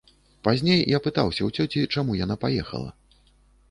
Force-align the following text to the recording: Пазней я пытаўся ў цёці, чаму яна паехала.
Пазней 0.47 0.79
я 0.95 1.01
пытаўся 1.09 1.41
ў 1.49 1.53
цёці, 1.59 1.87
чаму 1.97 2.19
яна 2.25 2.43
паехала. 2.49 2.91